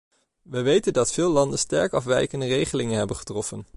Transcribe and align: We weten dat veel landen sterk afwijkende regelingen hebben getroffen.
We 0.41 0.61
weten 0.61 0.93
dat 0.93 1.11
veel 1.13 1.29
landen 1.29 1.59
sterk 1.59 1.93
afwijkende 1.93 2.45
regelingen 2.47 2.97
hebben 2.97 3.15
getroffen. 3.15 3.65